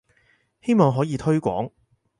[0.63, 1.71] 希望可以推廣